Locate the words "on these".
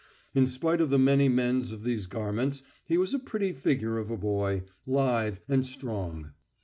1.71-2.07